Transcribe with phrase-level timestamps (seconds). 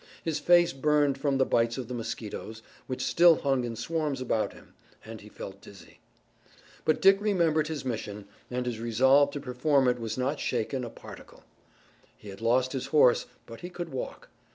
[0.23, 4.51] His face burned from the bites of the mosquitoes, which still hung in swarms about
[4.53, 4.73] him,
[5.05, 5.99] and he felt dizzy.
[6.85, 10.89] But Dick remembered his mission, and his resolve to perform it was not shaken a
[10.89, 11.43] particle.
[12.17, 14.29] He had lost his horse, but he could walk.